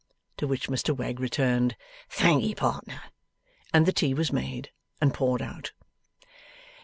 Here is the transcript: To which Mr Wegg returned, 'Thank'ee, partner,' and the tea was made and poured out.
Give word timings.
To 0.37 0.47
which 0.47 0.67
Mr 0.67 0.97
Wegg 0.97 1.19
returned, 1.19 1.77
'Thank'ee, 2.09 2.55
partner,' 2.55 3.03
and 3.71 3.85
the 3.85 3.93
tea 3.93 4.15
was 4.15 4.33
made 4.33 4.71
and 4.99 5.13
poured 5.13 5.43
out. 5.43 5.73